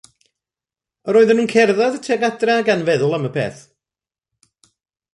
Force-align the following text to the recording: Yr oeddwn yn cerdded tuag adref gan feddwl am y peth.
Yr 1.11 1.19
oeddwn 1.19 1.43
yn 1.43 1.51
cerdded 1.53 1.99
tuag 2.07 2.25
adref 2.31 2.65
gan 2.69 2.85
feddwl 2.87 3.17
am 3.19 3.29
y 3.29 3.31
peth. 3.37 3.61